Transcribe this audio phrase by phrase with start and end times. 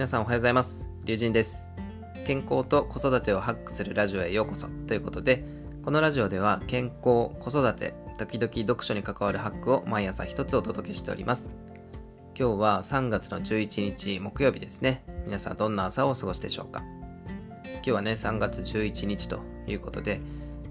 [0.00, 0.86] 皆さんおはようございます。
[1.04, 1.68] 龍神です。
[2.26, 5.44] 健康と子育てをハックするラジオへようこそということで、
[5.84, 11.52] このラジオでは健康、子育て、時々読書に関わるハックを毎朝一つお届けしております。
[12.34, 15.04] 今日は3月の11日木曜日ですね。
[15.26, 16.82] 皆さんどんな朝をお過ごしでしょうか
[17.66, 20.22] 今日はね、3月11日ということで、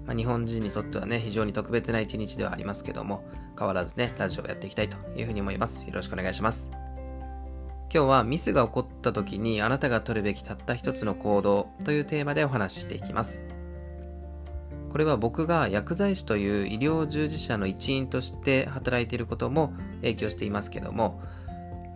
[0.08, 3.22] ま、日本人にとってはね、非常に特別な一日ではありますけども、
[3.56, 5.86] 変わらずね、ラジオをやっていきたいというふうに思います。
[5.86, 6.68] よろしくお願いします。
[7.92, 13.42] 今日はミスが起こった時にあなたが取るべきたった一つの行動というテーマでお話ししていきます。
[14.90, 19.72] これは僕が薬剤師という医療従事者の一員として働いていることも
[20.02, 21.20] 影響していますけども、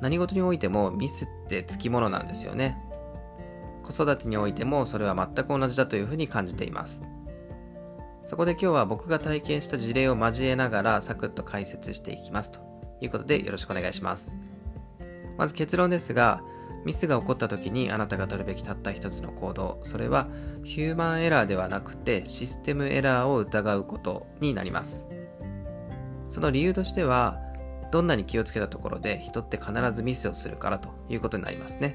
[0.01, 2.77] 何事においてもミスってつきものなんですよね。
[3.85, 7.03] 子育てにおいてもそれは全く同じだというふうに感じています。
[8.25, 12.59] そこで今日は僕が体験した事例を交えながらサクッと解説していきますと
[13.01, 14.33] いうことでよろしくお願いします。
[15.37, 16.43] まず結論ですが、
[16.85, 20.29] ミスが起こった時にあなたが取るべきたった一つの行動、それは
[20.65, 25.05] ヒューマンエラーではなくてシステムエラーを疑うことになります。
[26.29, 27.41] その理由としては、
[27.91, 31.95] どんなに気をつけたところで人って必ずミスをするからということになりますね。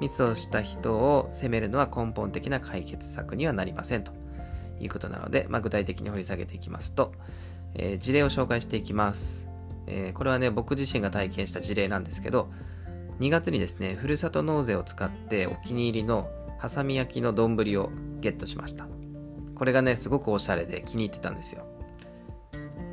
[0.00, 4.10] ミスをした人を責めるのは根本的な解決策にはなりませんと
[4.80, 7.12] いうことなので、まあ、具体的に掘り下げていきますと、
[7.74, 9.51] えー事例を紹介していきます。
[9.86, 12.50] えーこれはね、僕自身が体験した事例なんですけど、
[13.20, 18.86] 2月にですね、ふるさと納税を使ってお気に入りのハサミ焼きの丼をゲットしました。
[19.54, 21.66] これがね、すごくおしゃれで気に入ってたんですよ。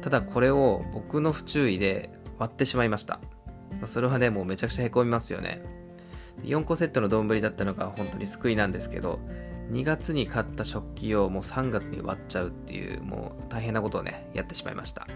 [0.02, 3.20] ただこれを僕の不注意で割ってしまいました。
[3.86, 5.62] それはね、もうめちゃくちゃへこみますよね。
[6.44, 9.20] 4個セットの丼だったのが本当に救いなんですけど、
[9.72, 15.08] 2月に買った食器をもう3月に割っちゃうっていう、もう大変なことをね、やってしまいました。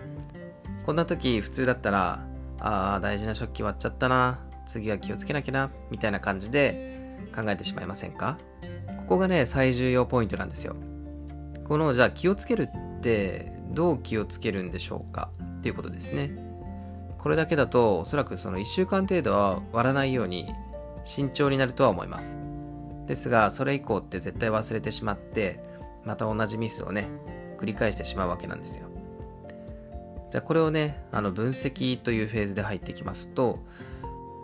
[0.84, 2.26] こんな時普通だったら、
[2.60, 8.38] ああ、大事な食器割っちゃったな、次は気をつけなきゃな、みたいな感じで考えてしまいませんか？
[8.98, 10.76] ここがね、最重要ポイントなんですよ。
[11.66, 15.30] この、じゃあ気をつけるって、どう気をつけるんでしょうか？
[15.60, 16.32] っていうことですね。
[17.18, 20.54] これだけだと、おそらくその1週間程度は割らないように
[21.06, 22.38] 慎重になるとは思います。
[23.08, 25.64] ですが、それ以降って絶対忘れてしまって、
[26.06, 27.08] また同じミスをね、
[27.58, 28.88] 繰り返してしまうわけなんですよ。
[30.34, 33.60] じゃあこれをね、あの分析というフェーズで入ってきますと、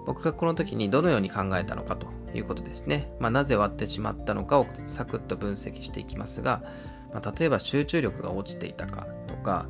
[0.05, 3.11] 僕がこの時にどのように考えたのかということですね。
[3.19, 6.61] まあ、なぜ割ってしまったのかをサクッと分析していきますが、
[7.11, 9.65] まあ、例えば集中力が落ちていたかとか、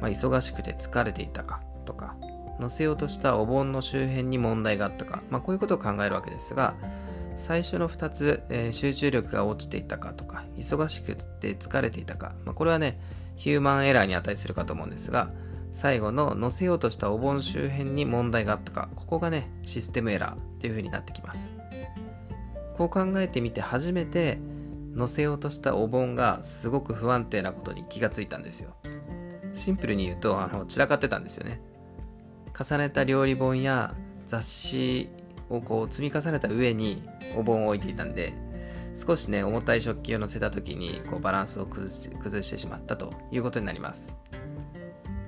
[0.00, 2.16] まあ、忙しくて疲れていたかとか、
[2.58, 6.74] 乗せようとしたお盆の周辺に問題があったか、まあ、こういうことを考えるわけですが、
[7.36, 12.98] 最初の2つ、えー集中力が落ちていたかとか、忙しくて疲れていたか、まあ、これはね、
[13.36, 15.30] ヒューマンエラーに値するかと思うんですが、
[15.72, 21.50] 最後の載せようとしたお盆周辺に問題があったか、ここがね、システムエラーっていう風になってきます。
[22.74, 24.38] こう考えてみて初めて、
[24.96, 28.74] 載せようとしたお盆がすごく不安定なことに気がついたんですよ。
[29.52, 31.60] シンプルに言うと、あの、散らかってたんですよね。
[32.58, 33.94] 重ねた料理本や
[34.26, 35.10] 雑誌
[35.48, 37.02] をこう積み重ねた上に
[37.36, 38.34] お盆を置いていたんで、
[38.94, 44.12] 少しね、重たい食器を乗せた時にこうバランスを崩し崩してしまったということになります。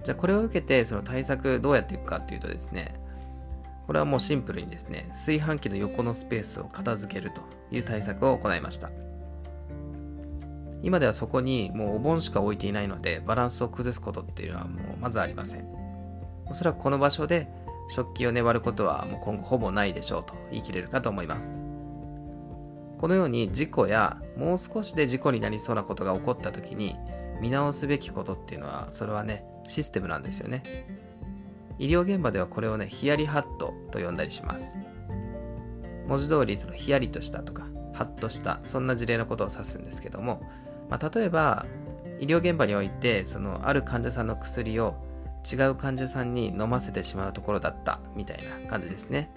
[0.02, 2.94] じゃあこれを受けてその対策どうやっていくかっていうとですね、
[3.86, 8.90] これはもうシンプルにですね、炊飯器の横のスペースを片付けるという対策を行いました。
[10.82, 15.66] 今ではそこにもうお盆しか置いていないので、バランスを崩すことっていうのはもうまずありません。
[16.46, 17.48] おそらくこの場所で
[17.88, 21.58] 食器をね割ることはもう今後ほぼないでしょうと言い切れるかと思います。
[22.98, 26.96] このように事故やもう少しで事故になりそうなことが起こった時に
[27.42, 30.62] 見直すべきことっていうのはそれはねシステムなんですよね。
[31.80, 34.76] 医療現場ではこれをねヒヤリハットと呼んだりします。
[36.06, 37.64] 文字通りそのヒヤリとしたとか
[37.94, 40.40] ハッとしたそんな事例のことを指すんですけども、
[40.88, 41.66] まあ、例えば
[42.20, 44.94] 医療現場においてそのある患者さんの薬を
[45.50, 49.32] 違う患者さんに飲ませてしまうところだったみたいな感じですね。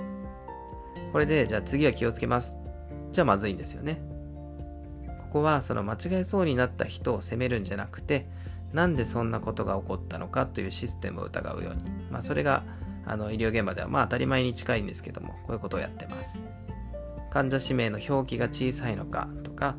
[1.11, 2.55] これでじゃあ次は気をつけます。
[3.11, 3.99] じゃあまずいんですよね。
[5.35, 8.27] こはその間違えそうになった人を責めるんじゃなくて
[8.73, 12.63] なんでそんなことが起こったのかというシステムを疑うように、まあ、それが
[13.05, 16.39] あの医療現場ではまあ当たり前に近いんですけどもこういうことをやってます。
[17.29, 19.75] 患者氏名の表記が小さいのかとか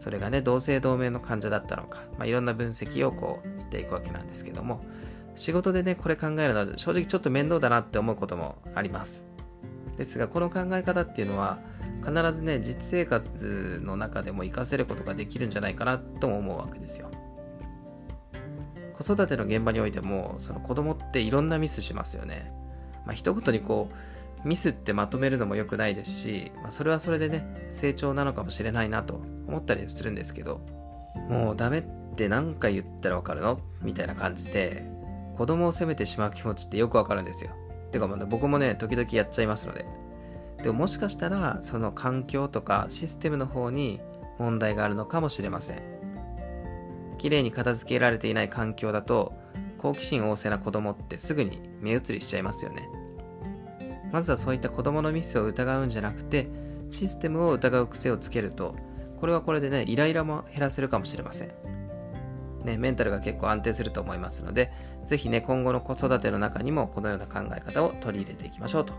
[0.00, 4.84] それがね同姓同名の患者だったのか、まあ、いろんな分析をこうしていくわけなんですけども
[5.38, 9.24] 仕事でね、これ考えるのは正直ちょっと面倒だなって思うこともあります。
[9.96, 11.60] ですが、この考え方っていうのは、
[12.08, 17.10] 必ずね、実生活の中でも活かせることができるんじゃないかなとも思うわけですよ。
[18.94, 22.52] 子育ての現場においても、その子供っていろんなミスしますよね。
[23.06, 23.90] まあ、一言にこ
[24.44, 30.60] う、ミスってまとめるのも良くないですし、まあ、それはそれでね、成長なのかもしれないなと思ったりするんですけど、
[31.28, 31.82] もうダメっ
[32.16, 33.58] て何回言ったらわかるの？
[33.82, 34.84] みたいな感じで、
[35.34, 37.50] 子供を責めてしまう気持ちってよくわかるんですよ。
[37.92, 39.84] てかもう、ね、僕もね、時々やっちゃいますので。
[40.62, 44.00] でももしかしたら、その環境とかシステムの方に
[44.38, 45.82] 問題があるのかもしれません。
[47.18, 49.34] 綺麗に片付けられていない環境だと、
[49.76, 52.88] 好奇心旺盛な子供ってすぐに目移りしちゃいますよね。
[54.12, 56.48] まずはそういった子供のミスを疑うんじゃなくて、
[56.90, 58.74] システムを疑う癖をつけると、
[59.16, 61.52] これはこれでね、イライラも減らせるかもしれません。
[62.64, 64.72] ね、メンタルが結構安定すると思いますので、
[65.06, 68.94] ぜひね、今後の子育ての中にもこのような考え方を取り入れていきましょうと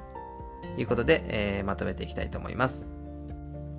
[0.78, 2.90] いうことで、えー、まとめていきたいと思います。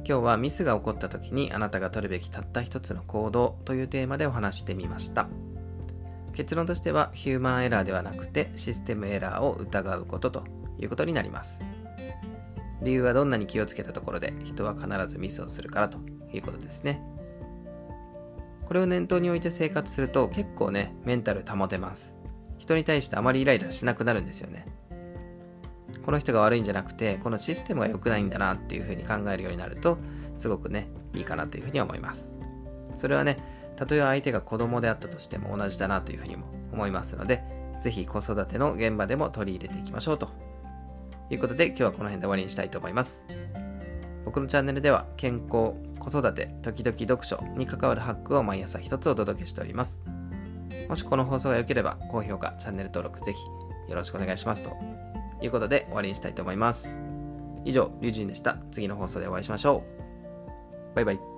[0.06, 5.28] 今日はミスが起こった時にあなたが取るべきたった一つの行動というテーマでお話してみました。
[6.32, 10.44] 結論としてはヒューマンエラーではなくてシステムエラーを疑うことと
[10.78, 11.58] いうことになります。
[12.82, 15.98] 理由はどんなに気をつけたところで人は必ずミスをするからと
[16.32, 17.02] いうことですね。
[18.64, 22.14] これを念頭に置いて生活すると結構ね、メンタル保てます。
[22.56, 24.66] 人に対してあまりイライラしなくなるんですよね。
[26.04, 29.98] この人が悪いんじゃなくて、このシステムが良くないんだなっていうふうに考えるようになると、
[30.34, 32.34] すごくね、いいかなというふうに思います。
[32.96, 33.38] それはね、
[33.76, 37.42] たとえ相手が子供であったとしても同じだなというふうにも思いますので、
[37.80, 40.28] ぜひ子育ての現場でも取り入れていきましょうと
[41.30, 43.24] いうことで今日はこの辺で終わりにしたいと思います。
[44.26, 50.02] 僕のチャンネルでは健康、子育て、時々読書に関わるハックを毎朝一つお届けしております。
[50.88, 53.38] もしこの放送が良ければ高評価、チャンネル登録ぜひ
[53.90, 54.76] よろしくお願いしますと
[55.40, 56.98] いうことで終わりにしたいと思います。
[57.64, 58.58] 以上、リュウジンでした。
[58.70, 59.84] 次の放送でお会いしましょ
[60.92, 60.96] う。
[60.96, 61.29] バイバイ。